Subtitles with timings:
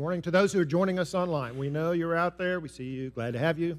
[0.00, 1.58] Morning to those who are joining us online.
[1.58, 2.58] We know you're out there.
[2.58, 3.10] We see you.
[3.10, 3.78] Glad to have you.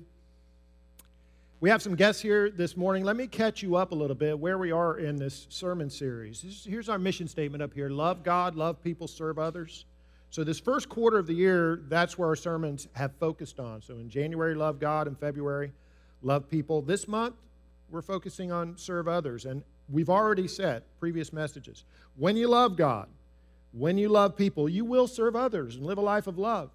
[1.60, 3.04] We have some guests here this morning.
[3.04, 6.64] Let me catch you up a little bit where we are in this sermon series.
[6.70, 9.86] Here's our mission statement up here love God, love people, serve others.
[10.30, 13.82] So, this first quarter of the year, that's where our sermons have focused on.
[13.82, 15.08] So, in January, love God.
[15.08, 15.72] In February,
[16.22, 16.84] love people.
[16.84, 17.34] This month,
[17.90, 19.46] we're focusing on serve others.
[19.46, 21.84] And we've already said previous messages
[22.16, 23.08] when you love God,
[23.72, 26.70] when you love people, you will serve others and live a life of love.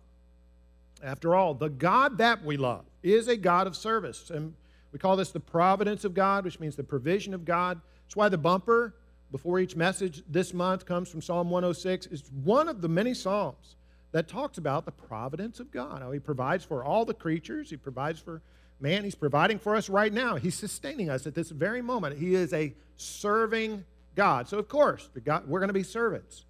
[1.02, 4.30] After all, the God that we love is a God of service.
[4.30, 4.54] And
[4.92, 7.80] we call this the providence of God, which means the provision of God.
[8.04, 8.94] That's why the bumper
[9.30, 12.06] before each message this month comes from Psalm 106.
[12.06, 13.76] It's one of the many Psalms
[14.12, 17.76] that talks about the providence of God, how He provides for all the creatures, He
[17.76, 18.40] provides for
[18.80, 20.36] man, He's providing for us right now.
[20.36, 22.18] He's sustaining us at this very moment.
[22.18, 24.48] He is a serving God.
[24.48, 26.45] So, of course, God, we're going to be servants.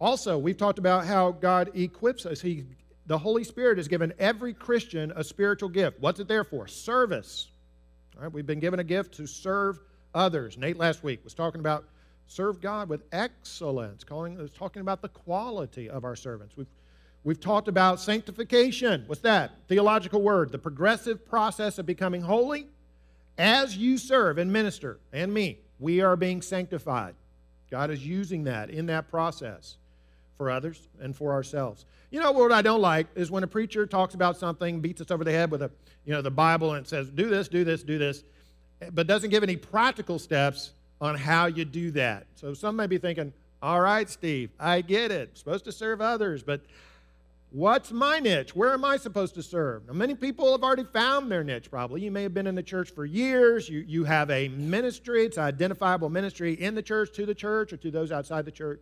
[0.00, 2.40] Also, we've talked about how God equips us.
[2.40, 2.64] He,
[3.06, 6.00] the Holy Spirit has given every Christian a spiritual gift.
[6.00, 6.66] What's it there for?
[6.66, 7.48] Service.
[8.16, 9.78] All right, we've been given a gift to serve
[10.14, 10.56] others.
[10.56, 11.84] Nate last week was talking about
[12.26, 16.56] serve God with excellence, calling, was talking about the quality of our servants.
[16.56, 16.70] We've,
[17.22, 19.04] we've talked about sanctification.
[19.06, 19.52] What's that?
[19.68, 20.50] Theological word.
[20.50, 22.68] The progressive process of becoming holy
[23.36, 25.58] as you serve and minister, and me.
[25.78, 27.14] We are being sanctified.
[27.70, 29.76] God is using that in that process
[30.40, 31.84] for others and for ourselves.
[32.10, 35.10] You know what I don't like is when a preacher talks about something, beats us
[35.10, 35.70] over the head with a,
[36.06, 38.24] you know, the Bible and says, do this, do this, do this,
[38.92, 42.26] but doesn't give any practical steps on how you do that.
[42.36, 45.28] So some may be thinking, all right, Steve, I get it.
[45.28, 46.62] I'm supposed to serve others, but
[47.50, 48.56] what's my niche?
[48.56, 49.88] Where am I supposed to serve?
[49.88, 52.00] Now, many people have already found their niche, probably.
[52.00, 53.68] You may have been in the church for years.
[53.68, 57.76] You, you have a ministry, it's identifiable ministry in the church, to the church, or
[57.76, 58.80] to those outside the church.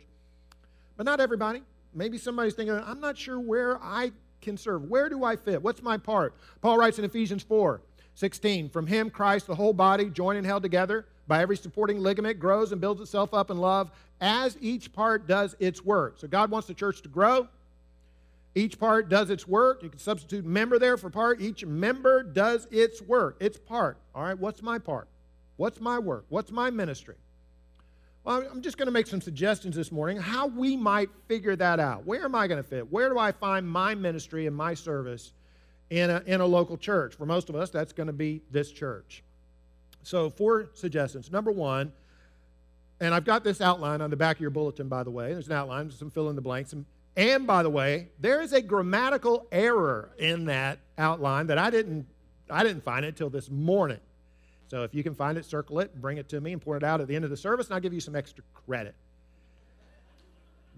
[0.99, 1.61] But not everybody.
[1.93, 4.11] Maybe somebody's thinking, I'm not sure where I
[4.41, 4.83] can serve.
[4.83, 5.63] Where do I fit?
[5.63, 6.33] What's my part?
[6.59, 7.79] Paul writes in Ephesians 4
[8.15, 12.37] 16, From him, Christ, the whole body, joined and held together by every supporting ligament,
[12.37, 16.19] grows and builds itself up in love as each part does its work.
[16.19, 17.47] So God wants the church to grow.
[18.53, 19.81] Each part does its work.
[19.81, 21.39] You can substitute member there for part.
[21.39, 23.97] Each member does its work, its part.
[24.13, 25.07] All right, what's my part?
[25.55, 26.25] What's my work?
[26.27, 27.15] What's my ministry?
[28.29, 32.05] I'm just going to make some suggestions this morning how we might figure that out.
[32.05, 32.91] Where am I going to fit?
[32.91, 35.33] Where do I find my ministry and my service
[35.89, 37.15] in a, in a local church?
[37.15, 39.23] For most of us, that's going to be this church.
[40.03, 41.31] So, four suggestions.
[41.31, 41.91] Number one,
[42.99, 45.33] and I've got this outline on the back of your bulletin, by the way.
[45.33, 46.71] There's an outline, some fill in the blanks.
[46.73, 46.85] And,
[47.17, 52.05] and by the way, there is a grammatical error in that outline that I didn't,
[52.47, 53.99] I didn't find it until this morning.
[54.69, 56.85] So if you can find it, circle it, bring it to me, and point it
[56.85, 58.93] out at the end of the service, and I'll give you some extra credit.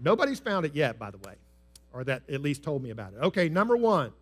[0.00, 1.34] Nobody's found it yet, by the way,
[1.92, 3.22] or that at least told me about it.
[3.22, 4.12] Okay, number one.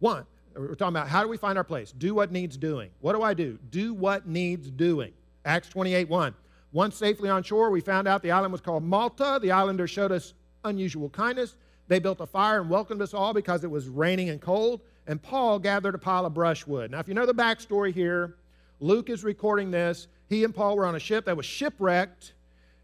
[0.00, 1.92] One, we're talking about how do we find our place?
[1.92, 2.90] Do what needs doing.
[3.00, 3.58] What do I do?
[3.70, 5.12] Do what needs doing.
[5.44, 6.34] Acts 28 1.
[6.72, 9.38] Once safely on shore, we found out the island was called Malta.
[9.42, 10.34] The islanders showed us
[10.64, 11.56] unusual kindness.
[11.88, 14.82] They built a fire and welcomed us all because it was raining and cold.
[15.06, 16.92] And Paul gathered a pile of brushwood.
[16.92, 18.36] Now, if you know the backstory here,
[18.80, 20.08] Luke is recording this.
[20.28, 22.32] He and Paul were on a ship that was shipwrecked,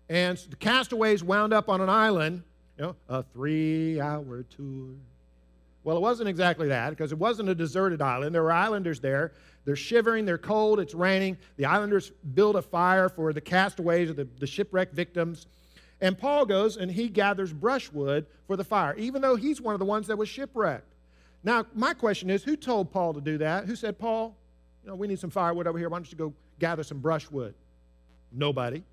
[0.09, 2.43] and the castaways wound up on an island,
[2.79, 4.91] you know, a three hour tour.
[5.85, 8.35] Well, it wasn't exactly that because it wasn't a deserted island.
[8.35, 9.33] There were islanders there.
[9.65, 11.39] They're shivering, they're cold, it's raining.
[11.57, 15.47] The islanders build a fire for the castaways or the, the shipwrecked victims.
[16.01, 19.79] And Paul goes and he gathers brushwood for the fire, even though he's one of
[19.79, 20.93] the ones that was shipwrecked.
[21.43, 23.65] Now, my question is who told Paul to do that?
[23.65, 24.37] Who said, Paul,
[24.87, 25.89] you know, we need some firewood over here.
[25.89, 27.55] Why don't you go gather some brushwood?
[28.31, 28.85] Nobody.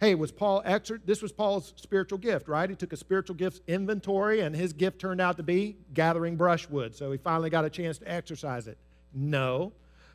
[0.00, 2.68] Hey, was Paul exer- this was Paul's spiritual gift, right?
[2.68, 6.94] He took a spiritual gifts inventory and his gift turned out to be gathering brushwood.
[6.94, 8.78] So he finally got a chance to exercise it.
[9.12, 9.72] No.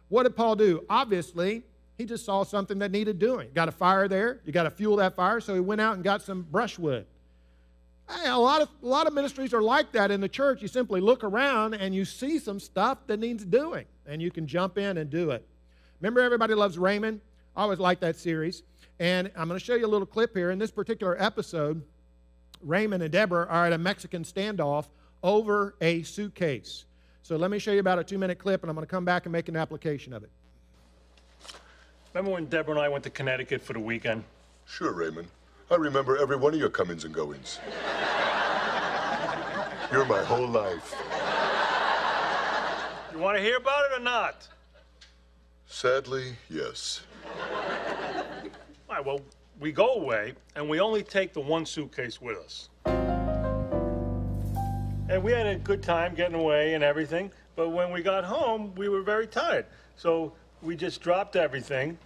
[0.09, 0.85] What did Paul do?
[0.89, 1.63] Obviously,
[1.99, 3.49] he just saw something that needed doing.
[3.53, 6.03] Got a fire there, you got to fuel that fire, so he went out and
[6.03, 7.05] got some brushwood.
[8.11, 10.61] Hey, a lot of a lot of ministries are like that in the church.
[10.61, 14.47] You simply look around and you see some stuff that needs doing and you can
[14.47, 15.47] jump in and do it.
[16.01, 17.21] Remember, Everybody Loves Raymond?
[17.55, 18.63] I always like that series.
[18.99, 20.51] And I'm going to show you a little clip here.
[20.51, 21.81] In this particular episode,
[22.61, 24.85] Raymond and Deborah are at a Mexican standoff
[25.23, 26.85] over a suitcase.
[27.23, 29.05] So let me show you about a two minute clip, and I'm going to come
[29.05, 30.29] back and make an application of it.
[32.13, 34.23] Remember when Deborah and I went to Connecticut for the weekend?
[34.65, 35.27] Sure, Raymond.
[35.71, 37.57] I remember every one of your comings and goings.
[39.89, 40.93] You're my whole life.
[43.13, 44.49] You want to hear about it or not?
[45.67, 47.03] Sadly, yes.
[47.25, 49.21] All right, well,
[49.61, 52.67] we go away, and we only take the one suitcase with us.
[55.07, 57.31] And we had a good time getting away and everything.
[57.55, 59.67] But when we got home, we were very tired.
[59.95, 61.97] So we just dropped everything,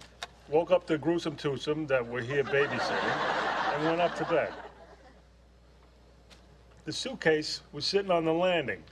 [0.48, 4.52] woke up the gruesome twosome that were here babysitting, and went up to bed.
[6.84, 8.82] The suitcase was sitting on the landing.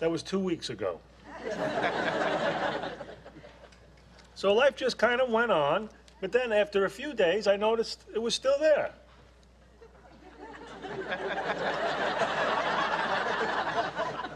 [0.00, 0.98] That was two weeks ago.
[4.34, 5.88] so life just kind of went on,
[6.20, 8.92] but then after a few days, I noticed it was still there.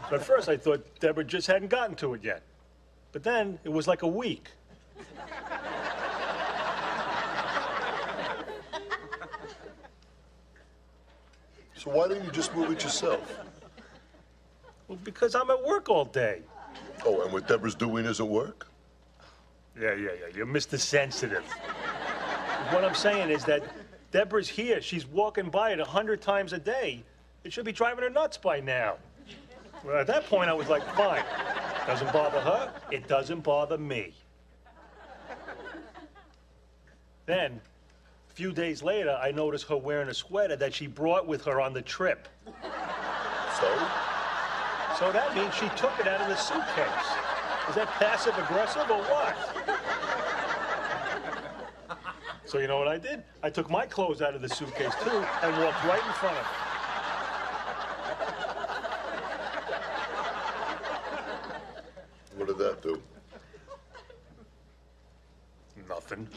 [0.09, 2.41] But first, I thought Deborah just hadn't gotten to it yet.
[3.11, 4.51] But then it was like a week.
[11.77, 13.39] So why didn't you just move it yourself?
[14.87, 16.41] Well, because I'm at work all day.
[17.05, 18.67] Oh, and what Deborah's doing isn't work?
[19.79, 20.35] Yeah, yeah, yeah.
[20.35, 20.79] You're Mr.
[20.79, 21.43] Sensitive.
[22.71, 23.63] what I'm saying is that
[24.11, 24.81] Deborah's here.
[24.81, 27.03] She's walking by it a hundred times a day.
[27.43, 28.95] It should be driving her nuts by now.
[29.85, 31.23] Well, at that point, I was like, fine.
[31.85, 32.73] Doesn't bother her.
[32.91, 34.13] It doesn't bother me.
[37.27, 37.61] Then,
[38.31, 41.59] a few days later, I noticed her wearing a sweater that she brought with her
[41.59, 42.29] on the trip.
[43.59, 43.67] So?
[44.97, 46.87] So that means she took it out of the suitcase.
[47.69, 49.35] Is that passive aggressive or what?
[52.45, 53.23] So you know what I did?
[53.43, 56.45] I took my clothes out of the suitcase too and walked right in front of
[56.45, 56.63] her.
[62.37, 63.01] What did that do?
[65.89, 66.27] Nothing.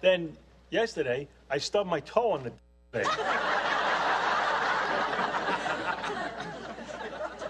[0.00, 0.36] Then
[0.70, 2.52] yesterday, I stubbed my toe on the
[2.92, 3.04] thing.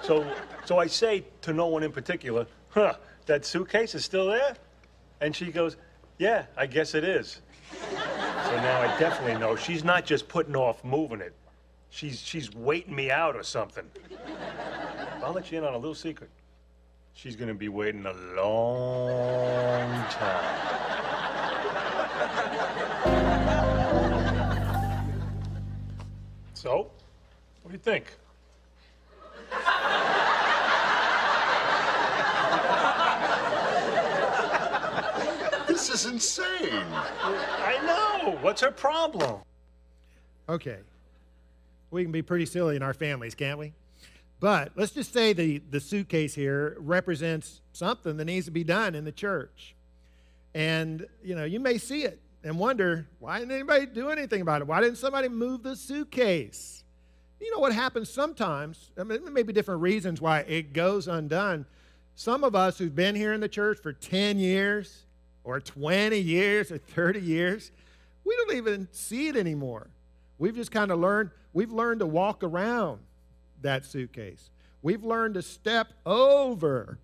[0.02, 0.26] so,
[0.64, 2.94] so I say to no one in particular, huh,
[3.26, 4.54] that suitcase is still there?
[5.20, 5.76] And she goes,
[6.18, 7.40] yeah, I guess it is.
[7.80, 11.34] So now I definitely know she's not just putting off moving it.
[11.90, 13.84] She's, she's waiting me out or something.
[15.22, 16.30] I'll let you in on a little secret.
[17.14, 20.89] She's gonna be waiting a long time.
[26.54, 26.90] So,
[27.62, 28.04] what do you think?
[35.66, 36.84] This is insane.
[37.22, 38.36] I know.
[38.42, 39.40] What's her problem?
[40.48, 40.80] Okay.
[41.90, 43.72] We can be pretty silly in our families, can't we?
[44.38, 48.94] But let's just say the, the suitcase here represents something that needs to be done
[48.94, 49.74] in the church.
[50.54, 54.62] And, you know, you may see it and wonder, why didn't anybody do anything about
[54.62, 54.66] it?
[54.66, 56.84] Why didn't somebody move the suitcase?
[57.40, 58.90] You know what happens sometimes?
[58.98, 61.66] I mean, there may be different reasons why it goes undone.
[62.14, 65.04] Some of us who've been here in the church for 10 years
[65.42, 67.72] or 20 years or 30 years,
[68.24, 69.88] we don't even see it anymore.
[70.38, 73.00] We've just kind of learned, we've learned to walk around
[73.62, 74.50] that suitcase.
[74.82, 76.98] We've learned to step over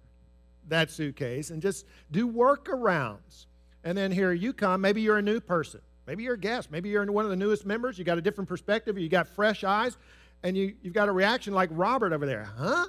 [0.69, 3.47] that suitcase and just do workarounds.
[3.87, 4.81] And then here you come.
[4.81, 5.81] Maybe you're a new person.
[6.09, 6.73] Maybe you're a guest.
[6.73, 7.97] Maybe you're one of the newest members.
[7.97, 8.99] You got a different perspective.
[8.99, 9.97] You got fresh eyes.
[10.43, 12.49] And you, you've got a reaction like Robert over there.
[12.59, 12.87] Huh?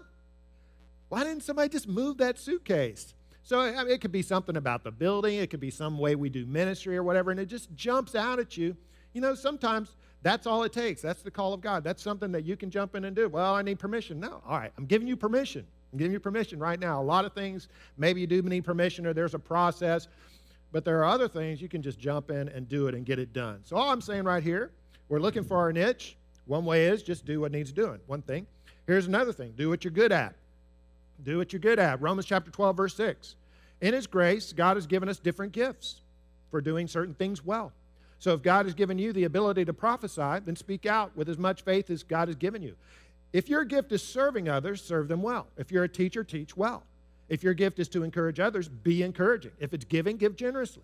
[1.10, 3.14] Why didn't somebody just move that suitcase?
[3.44, 5.38] So I mean, it could be something about the building.
[5.38, 7.30] It could be some way we do ministry or whatever.
[7.30, 8.76] And it just jumps out at you.
[9.14, 11.04] You know, sometimes that's all it takes.
[11.04, 11.84] That's the call of God.
[11.84, 13.30] That's something that you can jump in and do.
[13.30, 14.20] Well, I need permission.
[14.20, 14.42] No.
[14.48, 14.72] All right.
[14.80, 15.68] I'm giving you permission.
[15.94, 17.00] I'm giving you permission right now.
[17.00, 20.08] A lot of things, maybe you do need permission or there's a process,
[20.72, 23.20] but there are other things you can just jump in and do it and get
[23.20, 23.62] it done.
[23.64, 24.72] So, all I'm saying right here,
[25.10, 26.18] we're looking for our niche.
[26.46, 28.00] One way is just do what needs doing.
[28.08, 28.48] One thing.
[28.86, 30.36] Here's another thing do what you're good at.
[31.24, 32.02] Do what you're good at.
[32.02, 33.36] Romans chapter 12, verse 6.
[33.82, 36.02] In His grace, God has given us different gifts
[36.52, 37.72] for doing certain things well.
[38.20, 41.38] So if God has given you the ability to prophesy, then speak out with as
[41.38, 42.76] much faith as God has given you.
[43.34, 45.48] If your gift is serving others, serve them well.
[45.58, 46.84] If you're a teacher, teach well.
[47.30, 49.52] If your gift is to encourage others, be encouraging.
[49.60, 50.84] If it's giving, give generously.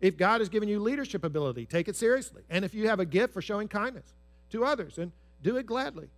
[0.00, 2.42] If God has given you leadership ability, take it seriously.
[2.50, 4.12] And if you have a gift for showing kindness
[4.50, 6.08] to others, and do it gladly.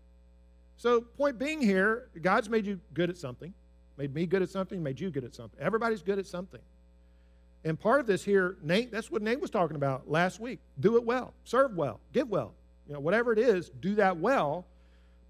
[0.77, 3.53] So, point being here, God's made you good at something,
[3.97, 5.59] made me good at something, made you good at something.
[5.61, 6.61] Everybody's good at something.
[7.65, 10.61] And part of this here, Nate, that's what Nate was talking about last week.
[10.79, 12.55] Do it well, serve well, give well.
[12.87, 14.67] You know, whatever it is, do that well.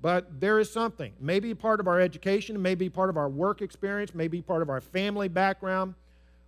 [0.01, 1.13] But there is something.
[1.21, 4.81] Maybe part of our education, maybe part of our work experience, maybe part of our
[4.81, 5.95] family background,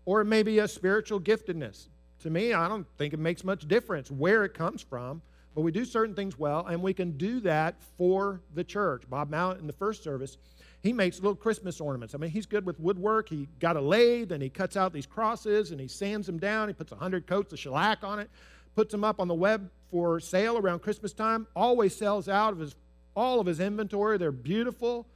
[0.05, 1.89] or it may be a spiritual giftedness.
[2.21, 5.23] To me, I don't think it makes much difference where it comes from,
[5.55, 9.05] but we do certain things well, and we can do that for the church.
[9.09, 10.37] Bob Mount in the first service,
[10.83, 12.15] he makes little Christmas ornaments.
[12.15, 13.29] I mean, he's good with woodwork.
[13.29, 16.69] He got a lathe and he cuts out these crosses and he sands them down.
[16.69, 18.31] He puts 100 coats of shellac on it,
[18.77, 22.61] puts them up on the web for sale around Christmas time, always sells out of
[22.61, 22.77] his,
[23.19, 24.17] all of his inventory.
[24.17, 25.07] They're beautiful.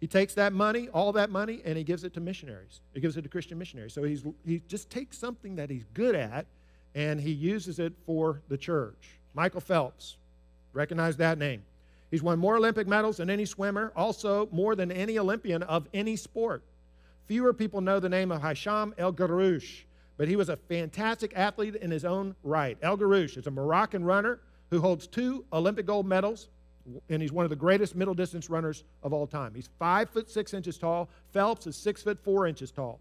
[0.00, 2.80] He takes that money, all that money, and he gives it to missionaries.
[2.94, 3.92] He gives it to Christian missionaries.
[3.92, 6.46] So he's, he just takes something that he's good at
[6.94, 9.18] and he uses it for the church.
[9.34, 10.16] Michael Phelps,
[10.72, 11.62] recognize that name.
[12.10, 16.16] He's won more Olympic medals than any swimmer, also more than any Olympian of any
[16.16, 16.64] sport.
[17.26, 19.82] Fewer people know the name of Hicham El Guerrouj,
[20.16, 22.76] but he was a fantastic athlete in his own right.
[22.82, 26.48] El Guerrouj is a Moroccan runner who holds two Olympic gold medals,
[27.08, 29.54] and he's one of the greatest middle distance runners of all time.
[29.54, 31.08] He's five foot six inches tall.
[31.32, 33.00] Phelps is six foot four inches tall.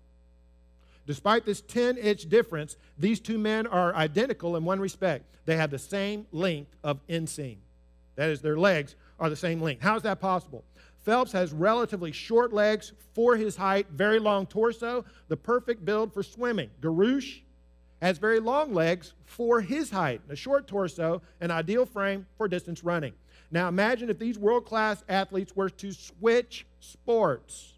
[1.06, 5.26] Despite this 10 inch difference, these two men are identical in one respect.
[5.46, 7.58] They have the same length of inseam.
[8.16, 9.82] That is, their legs are the same length.
[9.82, 10.64] How is that possible?
[11.00, 16.22] Phelps has relatively short legs for his height, very long torso, the perfect build for
[16.22, 16.70] swimming.
[16.82, 17.42] Guerrouj
[18.02, 22.84] has very long legs for his height, a short torso, an ideal frame for distance
[22.84, 23.14] running.
[23.52, 27.74] Now imagine if these world class athletes were to switch sports.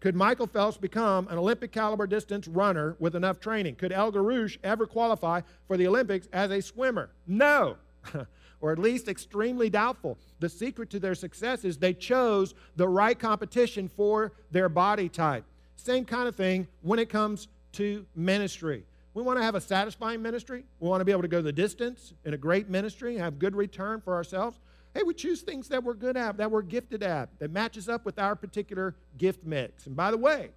[0.00, 3.76] Could Michael Phelps become an Olympic caliber distance runner with enough training?
[3.76, 7.10] Could El Guerrouj ever qualify for the Olympics as a swimmer?
[7.26, 7.76] No.
[8.60, 10.18] or at least extremely doubtful.
[10.40, 15.44] The secret to their success is they chose the right competition for their body type.
[15.76, 18.84] Same kind of thing when it comes to ministry.
[19.14, 20.64] We want to have a satisfying ministry.
[20.80, 23.38] We want to be able to go the distance in a great ministry, and have
[23.38, 24.58] good return for ourselves.
[24.94, 28.04] Hey, we choose things that we're good at, that we're gifted at, that matches up
[28.04, 29.86] with our particular gift mix.
[29.86, 30.50] And by the way,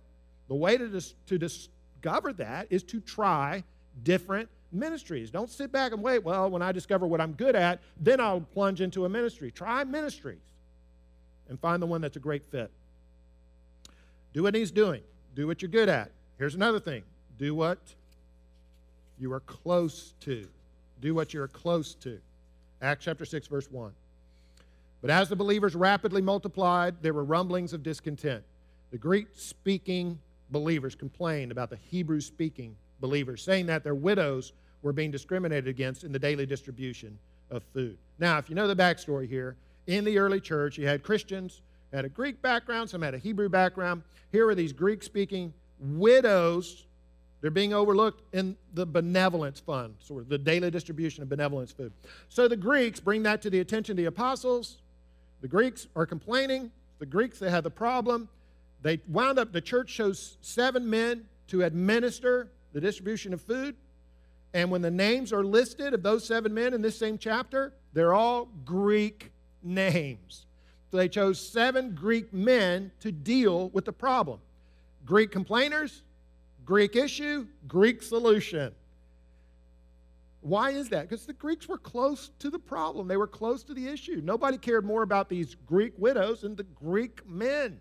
[0.48, 3.64] the way to, dis- to discover that is to try
[4.04, 5.32] different ministries.
[5.32, 8.42] Don't sit back and wait, well, when I discover what I'm good at, then I'll
[8.42, 9.52] plunge into a ministry.
[9.52, 10.42] Try ministries
[11.48, 12.72] and find the one that's a great fit.
[14.34, 15.02] Do what he's doing,
[15.34, 16.12] do what you're good at.
[16.38, 17.04] Here's another thing
[17.38, 17.80] do what
[19.20, 20.48] you are close to.
[21.02, 22.20] Do what you're close to.
[22.82, 23.92] Acts chapter 6, verse 1.
[25.02, 28.44] But as the believers rapidly multiplied, there were rumblings of discontent.
[28.92, 30.20] The Greek speaking
[30.52, 36.04] believers complained about the Hebrew speaking believers, saying that their widows were being discriminated against
[36.04, 37.18] in the daily distribution
[37.50, 37.98] of food.
[38.20, 39.56] Now, if you know the backstory here,
[39.88, 41.62] in the early church, you had Christians,
[41.94, 44.04] had a Greek background, some had a Hebrew background.
[44.32, 46.86] Here were these Greek speaking widows.
[47.42, 51.92] They're being overlooked in the benevolence fund, sort of the daily distribution of benevolence food.
[52.30, 54.78] So the Greeks bring that to the attention of the apostles.
[55.42, 56.72] The Greeks are complaining.
[57.00, 58.30] The Greeks, they have the problem.
[58.82, 63.76] They wound up, the church chose seven men to administer the distribution of food.
[64.54, 68.14] And when the names are listed of those seven men in this same chapter, they're
[68.14, 70.46] all Greek names.
[70.90, 74.40] So they chose seven Greek men to deal with the problem
[75.06, 76.02] Greek complainers,
[76.66, 78.74] Greek issue, Greek solution.
[80.42, 81.10] Why is that?
[81.10, 83.08] Because the Greeks were close to the problem.
[83.08, 84.22] They were close to the issue.
[84.24, 87.80] Nobody cared more about these Greek widows than the Greek men.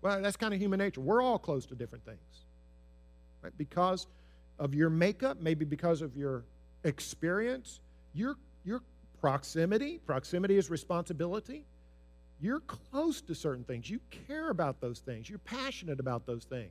[0.00, 1.02] Well, that's kind of human nature.
[1.02, 2.18] We're all close to different things.
[3.42, 3.52] Right?
[3.58, 4.06] Because
[4.58, 6.44] of your makeup, maybe because of your
[6.84, 7.80] experience,
[8.14, 8.80] your, your
[9.20, 11.64] proximity, proximity is responsibility.
[12.40, 13.90] You're close to certain things.
[13.90, 15.28] You care about those things.
[15.28, 16.70] You're passionate about those things.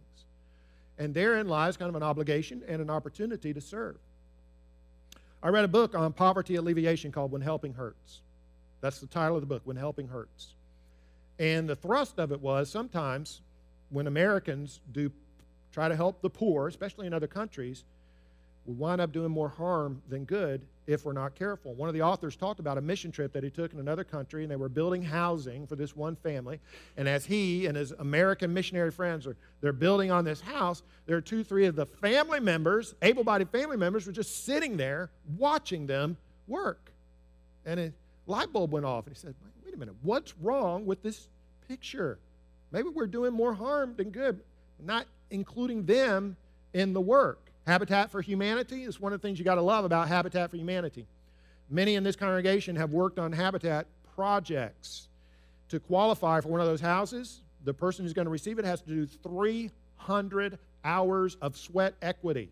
[0.98, 3.98] And therein lies kind of an obligation and an opportunity to serve.
[5.42, 8.22] I read a book on poverty alleviation called When Helping Hurts.
[8.82, 10.54] That's the title of the book, When Helping Hurts.
[11.38, 13.42] And the thrust of it was sometimes
[13.90, 15.12] when Americans do
[15.72, 17.86] try to help the poor, especially in other countries,
[18.66, 21.76] we wind up doing more harm than good if we're not careful.
[21.76, 24.42] One of the authors talked about a mission trip that he took in another country,
[24.42, 26.60] and they were building housing for this one family.
[26.98, 31.16] And as he and his American missionary friends are they're building on this house, there
[31.16, 35.86] are two, three of the family members, able-bodied family members, were just sitting there watching
[35.86, 36.18] them
[36.48, 36.92] work.
[37.66, 37.94] And a
[38.26, 41.28] light bulb went off, and he said, "Wait a minute, what's wrong with this
[41.68, 42.18] picture?
[42.72, 44.42] Maybe we're doing more harm than good,
[44.80, 46.36] not including them
[46.74, 49.86] in the work." Habitat for Humanity is one of the things you got to love
[49.86, 51.06] about Habitat for Humanity.
[51.70, 53.86] Many in this congregation have worked on habitat
[54.16, 55.08] projects.
[55.68, 58.82] To qualify for one of those houses, the person who's going to receive it has
[58.82, 62.50] to do 300 hours of sweat equity.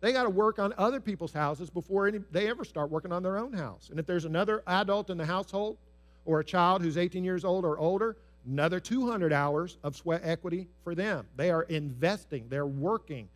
[0.00, 3.22] They got to work on other people's houses before any, they ever start working on
[3.22, 3.90] their own house.
[3.90, 5.76] And if there's another adult in the household
[6.24, 10.66] or a child who's 18 years old or older, another 200 hours of sweat equity
[10.82, 11.24] for them.
[11.36, 13.28] They are investing, they're working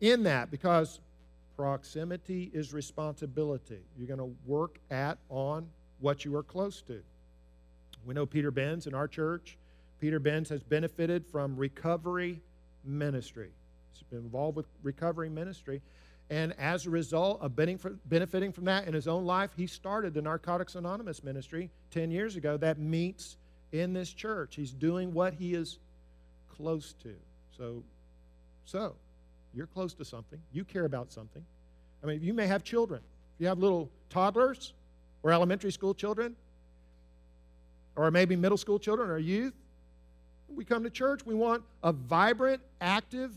[0.00, 1.00] in that because
[1.56, 3.80] proximity is responsibility.
[3.96, 5.68] You're going to work at, on
[6.00, 7.02] what you are close to.
[8.04, 9.56] We know Peter Benz in our church.
[10.00, 12.40] Peter Benz has benefited from recovery
[12.84, 13.50] ministry.
[13.92, 15.80] He's been involved with recovery ministry.
[16.28, 20.22] And as a result of benefiting from that in his own life, he started the
[20.22, 23.36] Narcotics Anonymous ministry 10 years ago that meets
[23.72, 24.56] in this church.
[24.56, 25.78] He's doing what he is
[26.56, 27.14] close to.
[27.56, 27.82] So,
[28.64, 28.96] so
[29.56, 30.38] you're close to something.
[30.52, 31.44] You care about something.
[32.02, 33.00] I mean, you may have children.
[33.34, 34.74] If you have little toddlers
[35.22, 36.36] or elementary school children,
[37.96, 39.54] or maybe middle school children or youth,
[40.54, 41.24] we come to church.
[41.24, 43.32] We want a vibrant, active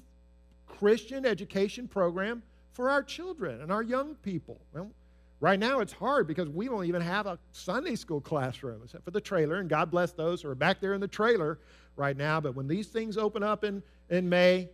[0.68, 4.60] Christian education program for our children and our young people.
[4.74, 4.92] Well,
[5.40, 9.12] right now it's hard because we don't even have a Sunday school classroom except for
[9.12, 11.60] the trailer, and God bless those who are back there in the trailer
[11.96, 12.40] right now.
[12.40, 14.70] But when these things open up in, in May,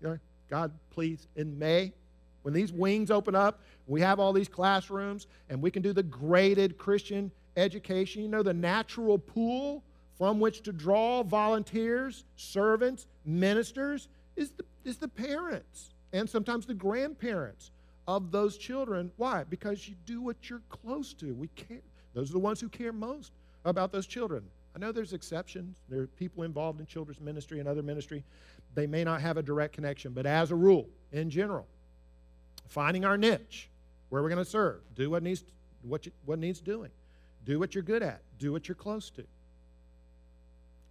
[0.00, 0.18] you know,
[0.50, 1.92] God, please, in May,
[2.42, 6.02] when these wings open up, we have all these classrooms, and we can do the
[6.02, 8.22] graded Christian education.
[8.22, 9.84] You know, the natural pool
[10.18, 16.74] from which to draw volunteers, servants, ministers is the, is the parents and sometimes the
[16.74, 17.70] grandparents
[18.06, 19.10] of those children.
[19.16, 19.44] Why?
[19.44, 21.34] Because you do what you're close to.
[21.34, 21.80] We care.
[22.12, 23.32] Those are the ones who care most
[23.64, 24.42] about those children.
[24.74, 25.78] I know there's exceptions.
[25.88, 28.24] There are people involved in children's ministry and other ministry.
[28.74, 31.66] They may not have a direct connection, but as a rule, in general,
[32.68, 33.68] finding our niche,
[34.08, 35.44] where we're going to serve, do what needs
[35.82, 36.90] what you, what needs doing,
[37.46, 39.24] do what you're good at, do what you're close to,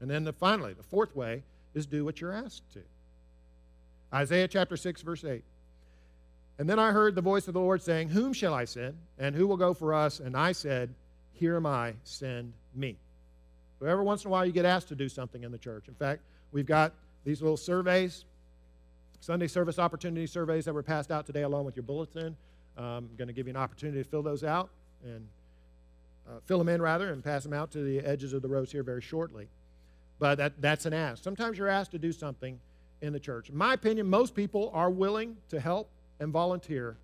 [0.01, 1.43] and then the, finally, the fourth way
[1.73, 2.81] is do what you're asked to.
[4.13, 5.43] Isaiah chapter 6, verse 8.
[6.57, 8.95] And then I heard the voice of the Lord saying, Whom shall I send?
[9.17, 10.19] And who will go for us?
[10.19, 10.93] And I said,
[11.33, 12.97] Here am I, send me.
[13.79, 15.87] So every once in a while you get asked to do something in the church.
[15.87, 16.21] In fact,
[16.51, 18.25] we've got these little surveys,
[19.19, 22.35] Sunday service opportunity surveys that were passed out today along with your bulletin.
[22.77, 24.69] Um, I'm going to give you an opportunity to fill those out
[25.03, 25.27] and
[26.27, 28.71] uh, fill them in rather and pass them out to the edges of the rows
[28.71, 29.47] here very shortly.
[30.19, 31.23] But that, that's an ask.
[31.23, 32.59] Sometimes you're asked to do something
[33.01, 33.49] in the church.
[33.49, 36.97] In my opinion, most people are willing to help and volunteer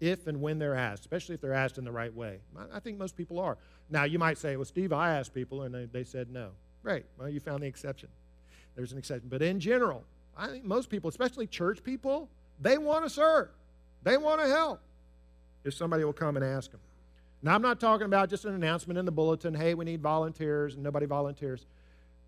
[0.00, 2.38] if and when they're asked, especially if they're asked in the right way.
[2.72, 3.56] I think most people are.
[3.88, 6.50] Now, you might say, well, Steve, I asked people and they, they said no.
[6.82, 7.04] Great.
[7.18, 8.08] Well, you found the exception.
[8.74, 9.28] There's an exception.
[9.28, 10.04] But in general,
[10.36, 12.28] I think most people, especially church people,
[12.60, 13.48] they want to serve,
[14.02, 14.80] they want to help
[15.64, 16.80] if somebody will come and ask them.
[17.42, 20.74] Now, I'm not talking about just an announcement in the bulletin hey, we need volunteers,
[20.74, 21.66] and nobody volunteers.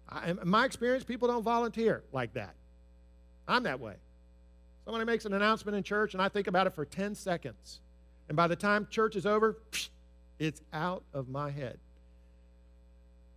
[0.09, 2.55] I, in my experience, people don't volunteer like that.
[3.47, 3.95] I'm that way.
[4.85, 7.81] Somebody makes an announcement in church, and I think about it for 10 seconds.
[8.29, 9.57] And by the time church is over,
[10.39, 11.79] it's out of my head.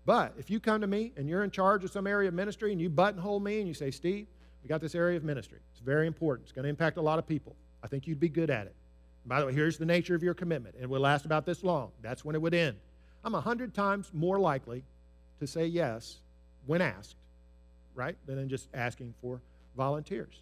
[0.08, 2.72] But if you come to me and you're in charge of some area of ministry
[2.72, 4.26] and you buttonhole me and you say, Steve,
[4.64, 5.60] we got this area of ministry.
[5.74, 6.46] It's very important.
[6.46, 7.58] It's going to impact a lot of people.
[7.84, 8.76] I think you'd be good at it.
[9.26, 10.76] By the way, here's the nature of your commitment.
[10.80, 11.92] It will last about this long.
[12.02, 12.78] That's when it would end.
[13.26, 14.82] I'm a hundred times more likely
[15.42, 16.20] to say yes
[16.66, 17.18] when asked,
[17.94, 19.42] right, than just asking for
[19.76, 20.40] volunteers.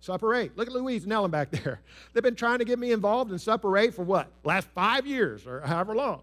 [0.00, 0.58] Supper 8.
[0.58, 1.80] Look at Louise and Ellen back there.
[2.12, 4.30] They've been trying to get me involved in Supper 8 for what?
[4.44, 6.22] Last five years or however long.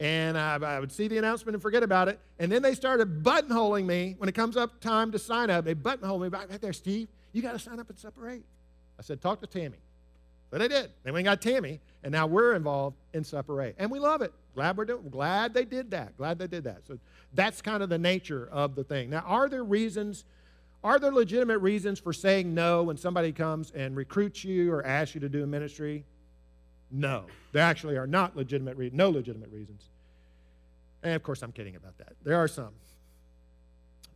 [0.00, 2.18] And I, I would see the announcement and forget about it.
[2.38, 5.64] And then they started buttonholing me when it comes up time to sign up.
[5.64, 7.08] They buttonhole me back right there, Steve.
[7.32, 8.42] You got to sign up at Supper 8.
[8.98, 9.78] I said, talk to Tammy.
[10.50, 10.90] But they did.
[11.02, 13.74] They went and got Tammy, and now we're involved in 8.
[13.76, 14.32] And we love it.
[14.54, 16.16] Glad we're doing glad they did that.
[16.16, 16.86] Glad they did that.
[16.86, 16.96] So
[17.32, 19.10] that's kind of the nature of the thing.
[19.10, 20.24] Now, are there reasons,
[20.84, 25.16] are there legitimate reasons for saying no when somebody comes and recruits you or asks
[25.16, 26.04] you to do a ministry?
[26.90, 27.26] No.
[27.52, 29.82] There actually are not legitimate re- no legitimate reasons.
[31.02, 32.14] And of course I'm kidding about that.
[32.22, 32.72] There are some.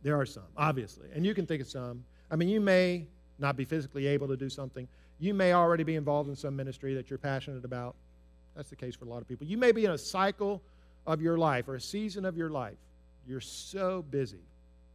[0.01, 1.09] There are some, obviously.
[1.13, 2.03] And you can think of some.
[2.31, 3.05] I mean, you may
[3.37, 4.87] not be physically able to do something.
[5.19, 7.95] You may already be involved in some ministry that you're passionate about.
[8.55, 9.45] That's the case for a lot of people.
[9.45, 10.61] You may be in a cycle
[11.05, 12.77] of your life or a season of your life.
[13.27, 14.43] You're so busy.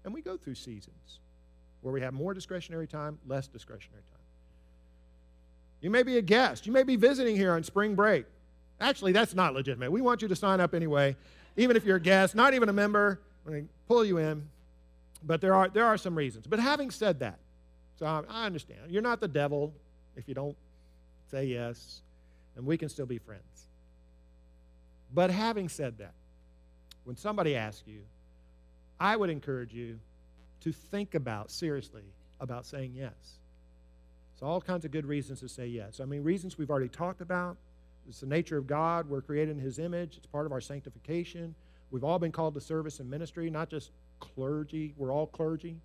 [0.04, 1.20] And we go through seasons
[1.82, 4.13] where we have more discretionary time, less discretionary time.
[5.84, 6.66] You may be a guest.
[6.66, 8.24] You may be visiting here on spring break.
[8.80, 9.92] Actually, that's not legitimate.
[9.92, 11.14] We want you to sign up anyway,
[11.58, 13.20] even if you're a guest, not even a member.
[13.44, 14.48] We pull you in.
[15.22, 16.46] But there are, there are some reasons.
[16.46, 17.38] But having said that,
[17.98, 18.80] so I, I understand.
[18.88, 19.74] You're not the devil
[20.16, 20.56] if you don't
[21.30, 22.00] say yes,
[22.56, 23.68] and we can still be friends.
[25.12, 26.14] But having said that,
[27.04, 28.00] when somebody asks you,
[28.98, 29.98] I would encourage you
[30.62, 32.04] to think about seriously
[32.40, 33.12] about saying yes.
[34.44, 36.00] All kinds of good reasons to say yes.
[36.00, 37.56] I mean, reasons we've already talked about.
[38.08, 39.08] It's the nature of God.
[39.08, 41.54] We're created in His image, it's part of our sanctification.
[41.90, 44.94] We've all been called to service and ministry, not just clergy.
[44.96, 45.76] We're all clergy.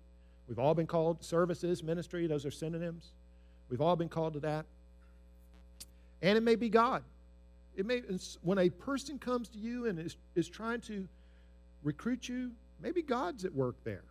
[0.48, 2.26] We've all been called services, ministry.
[2.26, 3.12] Those are synonyms.
[3.68, 4.66] We've all been called to that.
[6.22, 7.04] And it may be God.
[7.76, 8.02] It may
[8.42, 11.06] when a person comes to you and is, is trying to
[11.84, 12.50] recruit you,
[12.82, 14.02] maybe God's at work there.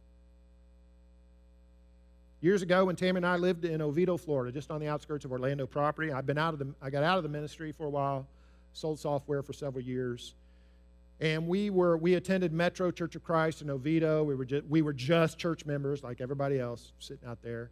[2.41, 5.32] Years ago when Tammy and I lived in Oviedo, Florida, just on the outskirts of
[5.32, 6.12] Orlando property.
[6.12, 8.28] I've been out of the, I got out of the ministry for a while,
[8.73, 10.36] sold software for several years.
[11.21, 14.23] And we were we attended Metro Church of Christ in Oviedo.
[14.23, 17.71] We were just, we were just church members like everybody else sitting out there.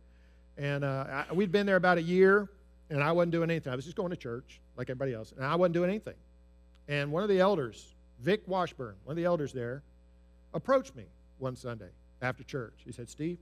[0.57, 2.49] And uh, I, we'd been there about a year,
[2.89, 3.71] and I wasn't doing anything.
[3.71, 6.15] I was just going to church like everybody else, and I wasn't doing anything.
[6.89, 9.81] And one of the elders, Vic Washburn, one of the elders there,
[10.53, 11.05] approached me
[11.37, 11.89] one Sunday
[12.21, 12.73] after church.
[12.85, 13.37] He said, Steve,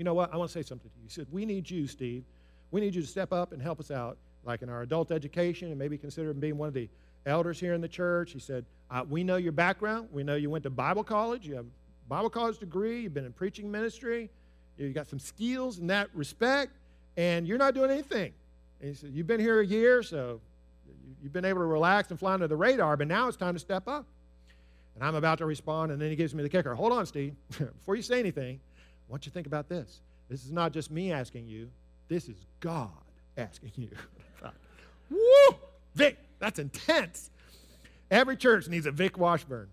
[0.00, 0.32] you know what?
[0.32, 1.04] I want to say something to you.
[1.04, 2.24] He said, We need you, Steve.
[2.70, 5.68] We need you to step up and help us out, like in our adult education,
[5.68, 6.88] and maybe consider being one of the
[7.26, 8.32] elders here in the church.
[8.32, 10.08] He said, uh, We know your background.
[10.10, 11.46] We know you went to Bible college.
[11.46, 13.02] You have a Bible college degree.
[13.02, 14.30] You've been in preaching ministry.
[14.78, 16.72] You got some skills in that respect,
[17.18, 18.32] and you're not doing anything.
[18.80, 20.40] And he said, You've been here a year, so
[21.22, 23.60] you've been able to relax and fly under the radar, but now it's time to
[23.60, 24.06] step up.
[24.94, 26.74] And I'm about to respond, and then he gives me the kicker.
[26.74, 27.34] Hold on, Steve.
[27.50, 28.60] Before you say anything,
[29.10, 30.00] Want you think about this.
[30.28, 31.68] This is not just me asking you,
[32.08, 32.90] this is God
[33.36, 33.90] asking you.
[35.10, 35.56] Woo!
[35.96, 37.30] Vic, that's intense.
[38.10, 39.68] Every church needs a Vic Washburn.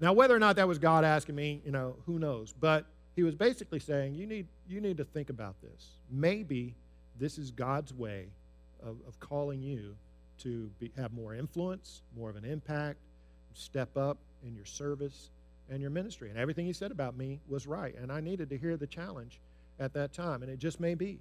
[0.00, 2.52] Now, whether or not that was God asking me, you know, who knows?
[2.52, 2.84] But
[3.16, 5.92] he was basically saying, you need, you need to think about this.
[6.10, 6.74] Maybe
[7.18, 8.26] this is God's way
[8.82, 9.94] of, of calling you
[10.40, 12.98] to be, have more influence, more of an impact,
[13.54, 15.30] step up in your service
[15.72, 16.28] and your ministry.
[16.28, 17.94] And everything he said about me was right.
[17.96, 19.40] And I needed to hear the challenge
[19.80, 20.42] at that time.
[20.42, 21.18] And it just may be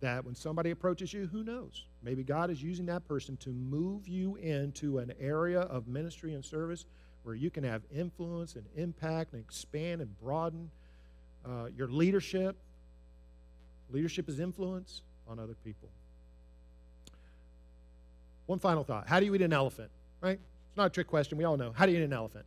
[0.00, 1.84] that when somebody approaches you, who knows?
[2.02, 6.44] Maybe God is using that person to move you into an area of ministry and
[6.44, 6.86] service
[7.22, 10.70] where you can have influence and impact and expand and broaden
[11.44, 12.56] uh, your leadership.
[13.90, 15.88] Leadership is influence on other people.
[18.46, 19.06] One final thought.
[19.06, 19.90] How do you eat an elephant?
[20.20, 20.38] Right?
[20.68, 21.36] It's not a trick question.
[21.36, 21.72] We all know.
[21.74, 22.46] How do you eat an elephant?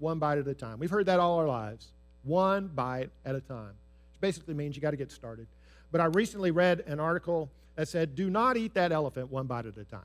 [0.00, 0.78] One bite at a time.
[0.78, 1.92] We've heard that all our lives.
[2.24, 3.74] One bite at a time.
[4.12, 5.46] Which basically means you got to get started.
[5.92, 9.66] But I recently read an article that said, do not eat that elephant one bite
[9.66, 10.00] at a time.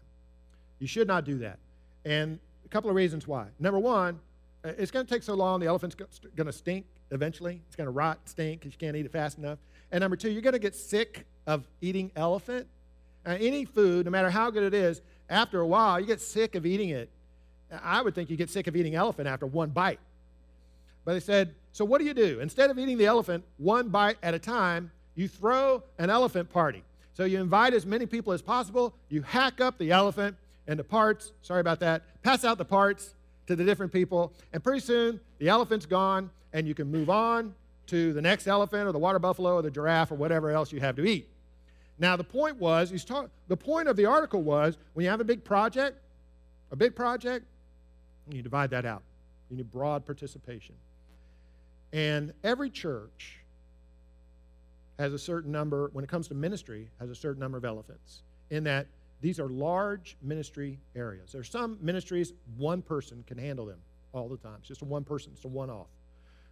[0.80, 1.58] You should not do that.
[2.06, 3.48] And a couple of reasons why.
[3.60, 4.20] Number one,
[4.64, 7.62] uh, it's going to take so long, the elephant's going to stink eventually.
[7.68, 9.60] It's going to rot, stink, because you can't eat it fast enough.
[9.92, 12.68] And number two, you're going to get sick of eating elephant.
[13.26, 16.56] Uh, any food, no matter how good it is, after a while, you get sick
[16.56, 17.10] of eating it.
[17.84, 19.99] I would think you get sick of eating elephant after one bite.
[21.04, 22.39] But they said, so what do you do?
[22.39, 26.84] Instead of eating the elephant one bite at a time, you throw an elephant party.
[27.13, 30.36] So you invite as many people as possible, you hack up the elephant
[30.67, 33.13] into parts, sorry about that, pass out the parts
[33.47, 37.54] to the different people, and pretty soon the elephant's gone, and you can move on
[37.88, 40.80] to the next elephant or the water buffalo or the giraffe or whatever else you
[40.80, 41.30] have to eat.
[41.99, 43.06] Now, the point was, he's
[43.47, 45.97] the point of the article was when you have a big project,
[46.71, 47.45] a big project,
[48.30, 49.04] you divide that out.
[49.50, 50.76] You need broad participation.
[51.94, 53.40] And every church
[54.98, 58.24] has a certain number, when it comes to ministry, has a certain number of elephants,
[58.50, 58.88] in that
[59.22, 61.32] these are large ministry areas.
[61.32, 63.80] There are some ministries, one person can handle them
[64.14, 64.56] all the time.
[64.60, 65.88] It's just a one person, it's a one off.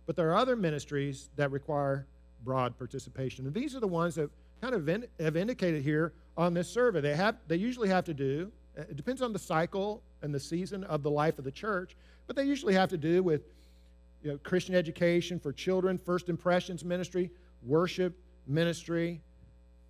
[0.06, 2.08] But there are other ministries that require
[2.44, 3.46] broad participation.
[3.46, 4.30] And these are the ones that
[4.62, 7.00] kind of in, have indicated here on this survey.
[7.00, 10.84] They, have, they usually have to do, it depends on the cycle and the season
[10.86, 13.44] of the life of the church, but they usually have to do with
[14.24, 17.30] you know, Christian education for children, first impressions ministry,
[17.62, 19.22] worship ministry,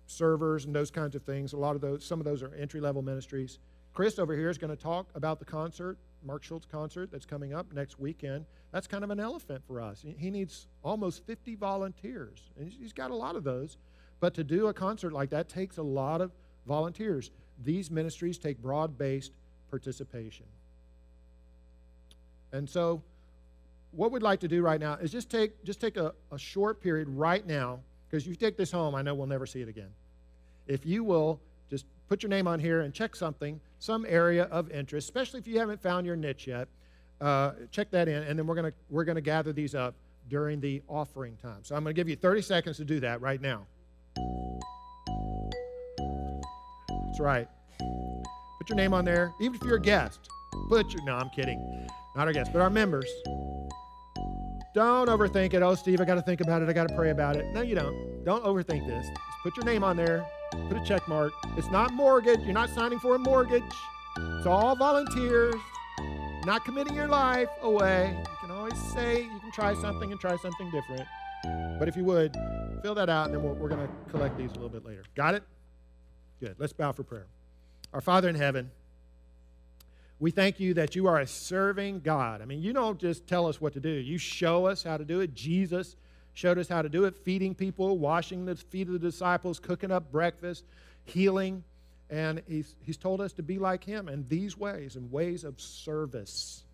[0.06, 1.52] servers, and those kinds of things.
[1.52, 3.58] A lot of those, some of those are entry level ministries.
[3.92, 7.54] Chris over here is going to talk about the concert, Mark Schultz concert that's coming
[7.54, 8.44] up next weekend.
[8.72, 10.04] That's kind of an elephant for us.
[10.18, 13.76] He needs almost 50 volunteers, and he's got a lot of those.
[14.20, 16.32] But to do a concert like that takes a lot of
[16.66, 17.30] volunteers.
[17.62, 19.32] These ministries take broad based
[19.74, 20.46] participation.
[22.52, 23.02] And so,
[23.90, 26.80] what we'd like to do right now is just take, just take a, a short
[26.80, 29.90] period right now, because you take this home, I know we'll never see it again.
[30.68, 34.70] If you will just put your name on here and check something, some area of
[34.70, 36.68] interest, especially if you haven't found your niche yet,
[37.20, 39.94] uh, check that in, and then we're to we're gonna gather these up
[40.28, 41.58] during the offering time.
[41.62, 43.66] So I'm to give you 30 seconds to do that right now.
[46.88, 47.48] That's right.
[48.64, 50.30] Put your name on there, even if you're a guest.
[50.70, 51.86] Put your, no, I'm kidding.
[52.16, 53.04] Not our guests, but our members.
[54.74, 55.60] Don't overthink it.
[55.60, 56.70] Oh, Steve, I got to think about it.
[56.70, 57.44] I got to pray about it.
[57.52, 58.24] No, you don't.
[58.24, 59.04] Don't overthink this.
[59.06, 60.26] Just put your name on there.
[60.70, 61.34] Put a check mark.
[61.58, 62.40] It's not mortgage.
[62.40, 63.62] You're not signing for a mortgage.
[64.16, 65.56] It's all volunteers.
[66.46, 68.16] Not committing your life away.
[68.18, 71.04] You can always say you can try something and try something different.
[71.78, 72.34] But if you would,
[72.80, 75.04] fill that out, and then we're, we're going to collect these a little bit later.
[75.14, 75.42] Got it?
[76.40, 76.56] Good.
[76.58, 77.26] Let's bow for prayer.
[77.94, 78.72] Our Father in heaven,
[80.18, 82.42] we thank you that you are a serving God.
[82.42, 85.04] I mean, you don't just tell us what to do, you show us how to
[85.04, 85.32] do it.
[85.32, 85.94] Jesus
[86.34, 89.92] showed us how to do it feeding people, washing the feet of the disciples, cooking
[89.92, 90.64] up breakfast,
[91.04, 91.62] healing.
[92.10, 95.60] And he's, he's told us to be like him in these ways, in ways of
[95.60, 96.64] service.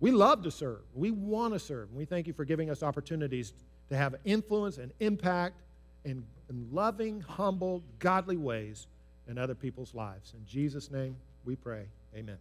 [0.00, 0.80] We love to serve.
[0.94, 1.90] We want to serve.
[1.90, 3.52] And we thank you for giving us opportunities
[3.88, 5.60] to have influence and impact
[6.04, 8.88] in, in loving, humble, godly ways
[9.28, 10.34] in other people's lives.
[10.34, 11.86] In Jesus' name we pray.
[12.14, 12.38] Amen.